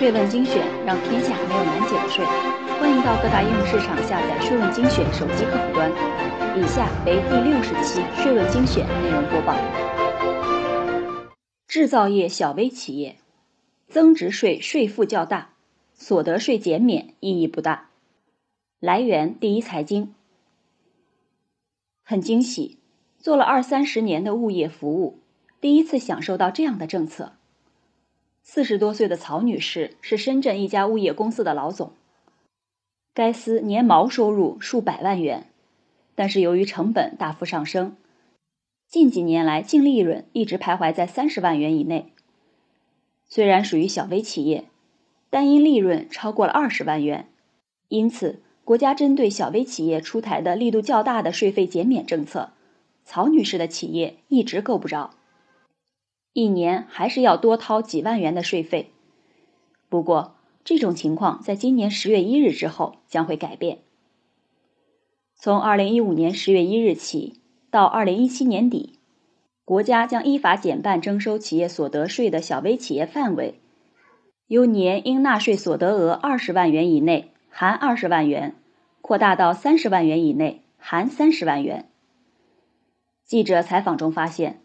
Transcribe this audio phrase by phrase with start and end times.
[0.00, 2.24] 税问精选，让天下没有难解的税。
[2.80, 5.92] 欢迎到各大应用市场下载“税问精选”手机客户端。
[6.58, 9.54] 以下为第六十期税问精选内容播报。
[11.68, 13.16] 制造业小微企业，
[13.88, 15.50] 增值税税负较大，
[15.92, 17.90] 所得税减免意义不大。
[18.80, 20.14] 来源：第一财经。
[22.02, 22.78] 很惊喜，
[23.18, 25.18] 做了二三十年的物业服务，
[25.60, 27.34] 第一次享受到这样的政策。
[28.42, 31.92] 四十多岁的曹女士是深圳一家物业公司的老总，
[33.14, 35.46] 该司年毛收入数百万元，
[36.14, 37.96] 但是由于成本大幅上升，
[38.88, 42.12] 近几年来净利润一直徘徊在三十万元以内。
[43.28, 44.64] 虽然属于小微企业，
[45.30, 47.28] 但因利润超过了二十万元，
[47.88, 48.42] 因此。
[48.62, 52.50] 国家针对小微企业出台的力度较大的税费减免政策，
[53.04, 55.10] 曹女士的企业一直够不着，
[56.32, 58.90] 一年还是要多掏几万元的税费。
[59.88, 63.78] 不过，这种情况在今年十月一日之后将会改变。
[65.34, 68.98] 从二零一五年十月一日起到二零一七年底，
[69.64, 73.60] 国家将依法减半征收企业所得税的小微企业范围，
[74.46, 78.54] 由年应纳税所得额二十万元以内（含二十万元）。
[79.00, 81.88] 扩大到三十万元以内，含三十万元。
[83.24, 84.60] 记者采访中发现，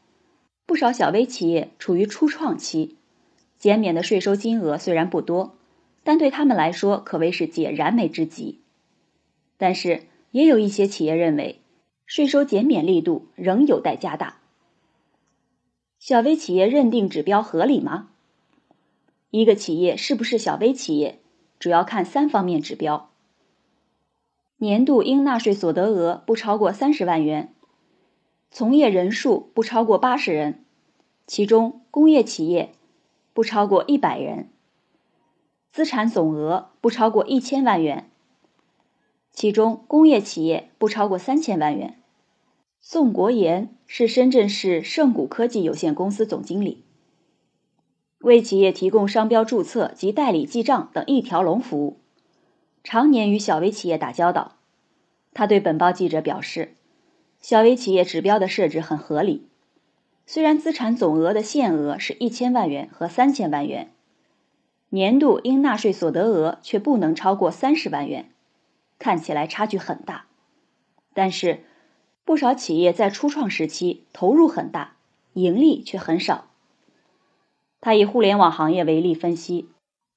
[0.65, 2.95] 不少小微企业处于初创期，
[3.59, 5.55] 减免的税收金额虽然不多，
[6.03, 8.61] 但对他们来说可谓是解燃眉之急。
[9.57, 11.61] 但是，也有一些企业认为，
[12.05, 14.37] 税收减免力度仍有待加大。
[15.97, 18.09] 小微企业认定指标合理吗？
[19.31, 21.19] 一个企业是不是小微企业，
[21.57, 23.09] 主要看三方面指标。
[24.57, 27.54] 年度应纳税所得额不超过三十万元，
[28.57, 30.63] 从业人数不超过八十人，
[31.27, 32.71] 其中工业企业
[33.33, 34.47] 不超过一百人，
[35.73, 38.09] 资产总额不超过一千万元，
[39.33, 41.99] 其中工业企业不超过三千万元。
[42.79, 46.85] 宋国炎是深圳市盛谷科技有限公司总经理，
[48.19, 51.97] 为企业提供商标注册及代理记账等一条龙服务。
[52.85, 54.55] 常年与小微企业打交道，
[55.33, 56.75] 他对本报记者表示，
[57.47, 59.47] 小微企业指标的设置很合理。
[60.25, 63.91] 虽然资产总额的限额是一千万元和三千万元，
[64.89, 68.31] 年度应纳税所得额却不能超过三十万元，
[68.97, 70.25] 看起来差距很大。
[71.13, 71.63] 但是，
[72.23, 74.95] 不少企业在初创时期投入很大，
[75.33, 76.45] 盈利却很少。
[77.79, 79.69] 他以互联网行业为例分析。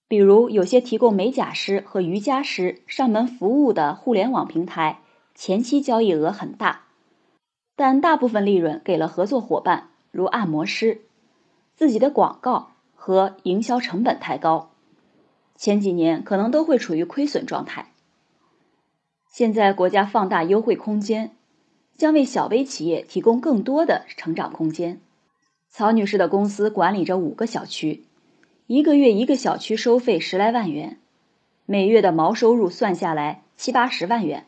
[0.08, 5.00] 比如，有些提供美甲师和瑜伽师上门服务的互联网平台，
[5.34, 6.86] 前期交易额很大，
[7.78, 11.02] 但大部分利润给了合作伙伴，如按摩师，
[11.76, 14.70] 自己的广告和营销成本太高，
[15.54, 17.92] 前几年可能都会处于亏损状态。
[19.28, 21.36] 现在国家放大优惠空间，
[21.96, 25.00] 将为小微企业提供更多的成长空间。
[25.70, 28.02] 曹女士的公司管理着五个小区。
[28.66, 30.98] 一个月一个小区收费十来万元，
[31.64, 34.46] 每月的毛收入算下来七八十万元，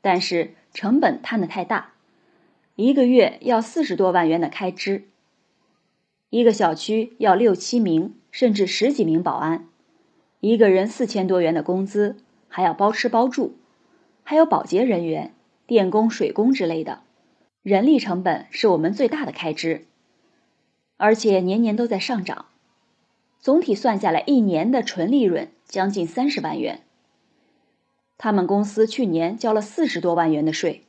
[0.00, 1.92] 但是成本摊得太大，
[2.80, 5.04] 一个月要四十多万元的开支。
[6.30, 9.68] 一个小区要六七名甚至十几名保安，
[10.40, 12.16] 一个人四千多元的工资，
[12.48, 13.54] 还要包吃包住，
[14.22, 15.34] 还有保洁人员、
[15.66, 17.02] 电工、水工之类的，
[17.62, 19.84] 人力成本是我们最大的开支，
[20.96, 22.46] 而且年年都在上涨。
[23.40, 26.80] 总体算下来，一年的纯利润将近三十万元。
[28.16, 30.84] 他们公司去年交了四十多万元的税，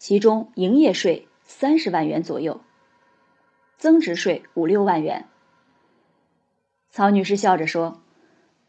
[0.00, 2.62] 其中营业税三十万元左右，
[3.76, 5.28] 增值税五六万元。
[6.88, 8.00] 曹女士笑着说：“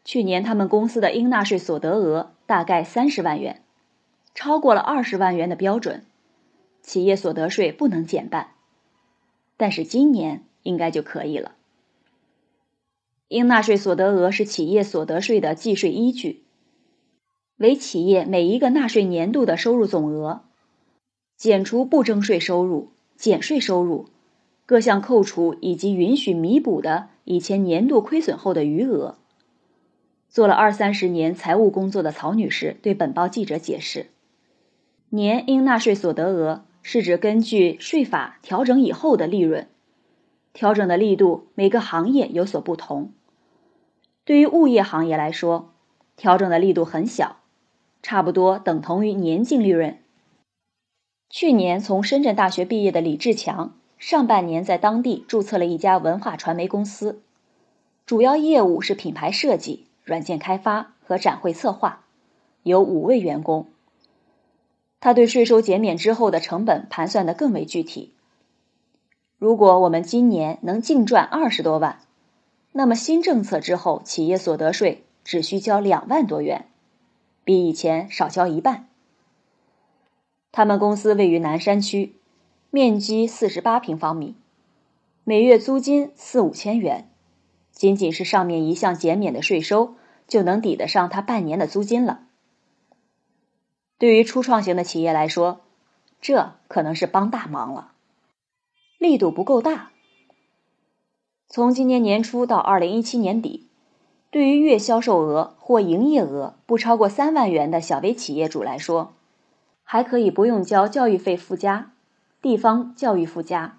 [0.04, 3.64] 去年他们公司的应纳税所得额大概三十万元，
[4.34, 6.04] 超过了二十万元的标准，
[6.82, 8.50] 企业所得税不能减半，
[9.56, 11.54] 但是今年应该就可以了。”
[13.28, 16.44] 应纳税所得额是企业所得税的计税依据，
[17.56, 20.44] 为企业每一个纳税年度的收入总额，
[21.42, 24.06] 减除不征税收入、减税收入、
[24.64, 29.16] 各项扣除以及允许弥补的以前年度亏损后的余额。
[30.28, 34.06] 做了二三十年财务工作的曹女士对本报记者解释，
[35.08, 39.66] 年应纳税所得额是指根据税法调整以后的利润，
[40.52, 43.12] 调整的力度每个行业有所不同。
[44.24, 45.72] 对于物业行业来说，
[46.14, 47.38] 调整的力度很小，
[48.00, 49.98] 差不多等同于年净利润。
[51.32, 57.22] 去年从深圳大学毕业的李志强，上半年在当地注册了一家文化传媒公司，
[58.04, 62.04] 主要业务是品牌设计、软件开发和展会策划，
[62.62, 63.68] 有五位员工。
[65.00, 68.12] 他对税收减免之后的成本盘算得更为具体。
[69.38, 72.00] 如果我们今年能净赚二十多万，
[72.72, 76.66] 那么新政策之后，企业所得税只需交两万多元，
[77.42, 78.88] 比以前少交一半。
[80.52, 82.14] 他们公司位于南山区，
[82.70, 84.36] 面积四十八平方米，
[85.24, 87.10] 每月租金四五千元，
[87.70, 89.94] 仅仅是上面一项减免的税收，
[90.28, 92.26] 就能抵得上他半年的租金了。
[93.96, 95.62] 对于初创型的企业来说，
[96.20, 97.92] 这可能是帮大忙了。
[98.98, 99.90] 力度不够大。
[101.48, 103.68] 从今年年初到二零一七年底，
[104.30, 109.14] 对于月销售额或营业额不超过三万元的小微企业主来说，
[109.92, 111.92] 还可以不用交教育费附加、
[112.40, 113.78] 地方教育附加、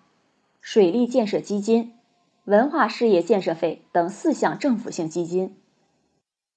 [0.61, 1.95] 水利建设基金、
[2.43, 5.57] 文化事业建设费等四项政府性基金。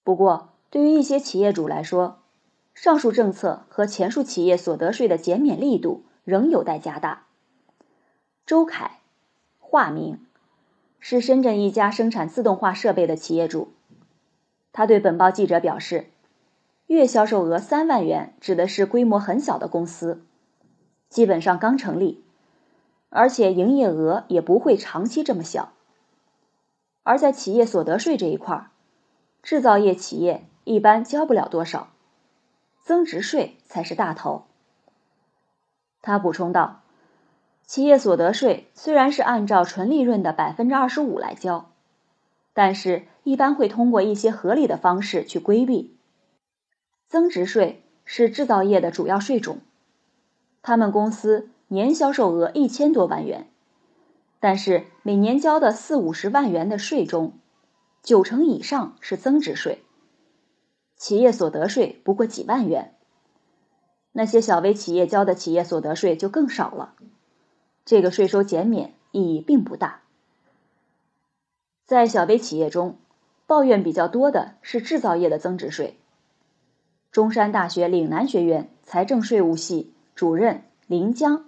[0.04, 2.18] 不过，对于一些企业主来说，
[2.74, 7.24] 上述政策和前述企业所得税的减免力度仍有待加大。
[8.44, 8.98] 周凯，
[9.58, 10.20] 化名，
[11.00, 13.72] 是深圳一家生产自动化设备的企业主。
[14.74, 16.10] 他对本报记者表示，
[16.86, 20.24] 月销售额三万元指的是规模很小的公司，
[21.08, 22.24] 基本上刚成立，
[23.08, 25.72] 而且营业额也不会长期这么小。
[27.02, 28.70] 而在企业所得税这一块，
[29.42, 31.88] 制造业企业一般交不了多少。
[32.82, 34.44] 增值税才是大头。
[36.02, 36.82] 他补充道
[37.66, 41.68] ：“企业所得税虽然是按照纯利润的百分之二十五来交，
[42.54, 45.95] 但是一般会通过一些合理的方式去规避。
[47.08, 49.60] 增值税是制造业的主要税种，
[50.62, 53.48] 他们公司年销售额一千多万元，
[54.40, 57.38] 但是每年交的四五十万元的税中，
[58.02, 59.82] 九成以上是增值税。”
[60.96, 62.94] 企业所得税不过几万元，
[64.12, 66.94] 那些小微企业交的企业所得税就更少了，
[67.84, 70.00] 这个税收减免意义并不大。
[71.84, 72.98] 在小微企业中，
[73.46, 75.98] 抱怨比较多的是制造业的增值税。
[77.16, 81.46] 中山大学岭南学院财政税务系主任林江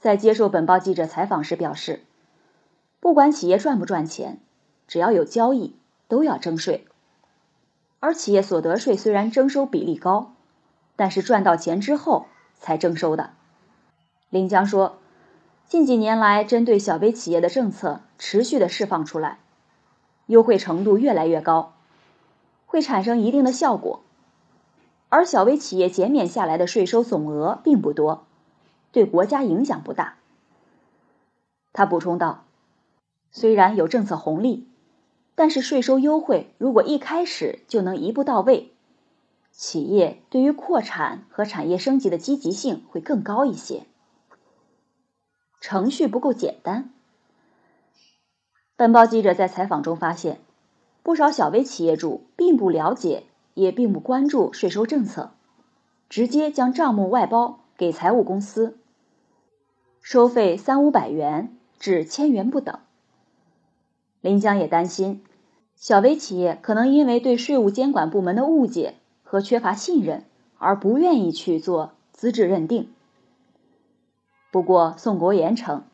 [0.00, 2.00] 在接受本报记者采访时表示
[2.98, 4.40] ：“不管企业赚不赚钱，
[4.88, 5.76] 只要有交易，
[6.08, 6.88] 都要征税。”
[8.00, 10.32] 而企业所得税虽然征收比例高，
[10.96, 12.26] 但是赚到钱之后
[12.58, 13.30] 才征收的。
[14.30, 14.98] 林江说，
[15.68, 19.38] 近几年来针对小微企业的政策持续的释放出来，
[20.26, 21.72] 优惠程度越来越高，
[22.66, 24.00] 会产生一定的效果。
[25.14, 28.26] 而小微企业减免下来的税收总额并不多，
[28.90, 30.16] 对国家影响不大。
[31.72, 32.46] 他补充道，
[33.30, 34.66] 虽然有政策红利。
[35.36, 38.72] 但是税收优惠如果一开始就能一步到位，
[39.52, 43.84] 企业对于扩产和产业升级的积极性会更高一些。
[45.60, 46.92] 程序不够简单。
[48.74, 50.40] 本报记者在采访中发现，
[51.04, 53.24] 不少小微企业主并不了解，
[53.54, 55.32] 也并不关注税收政策，
[56.08, 58.76] 直接将账目外包给财务公司，
[60.02, 62.78] 收费三五百元至千元不等。
[64.20, 65.22] 林江也担心，
[65.76, 70.24] 小微企业可能因为对税务监管部门的误解和缺乏信任，
[70.58, 72.90] 而不愿意去做资质认定。
[74.50, 75.84] 不过，宋国言称，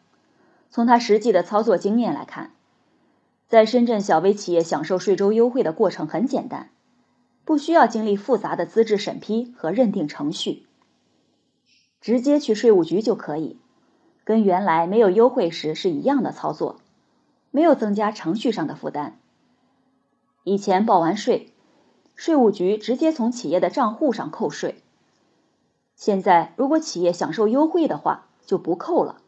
[0.71, 2.53] 从他实际的操作经验来看，
[3.49, 6.71] 在深圳小微企业享受税收优惠的过程很简单，
[7.51, 10.69] 不需要经历复杂的资质审批和认定程序，
[12.01, 13.59] 直接去税务局就可以，
[14.23, 16.79] 跟原来没有优惠时是一样的操作。
[17.51, 19.19] 没有增加程序上的负担。
[20.45, 21.53] 以前报完税，
[22.15, 24.85] 税务局直接从企业的账户上扣税。
[25.97, 29.21] 现在如果企业享受优惠的话，就不扣了。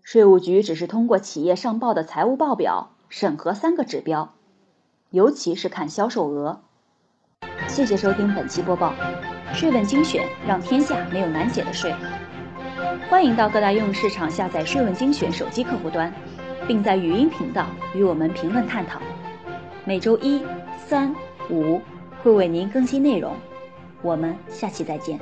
[0.00, 4.32] 税务局只是通过企业上报的财务报表审核三个指标，
[5.10, 6.62] 尤其是看销售额。
[7.66, 8.94] 谢谢收听本期播报，
[9.52, 11.94] 税问精选，让天下没有难解的税。
[13.08, 16.12] 欢迎到各大应用市场下载税问精选手机客户端。
[16.66, 19.00] 并在语音频道与我们评论探讨，
[19.84, 20.42] 每周一、
[20.84, 21.14] 三、
[21.48, 21.80] 五
[22.24, 23.36] 会为您更新内容，
[24.02, 25.20] 我们下期再见。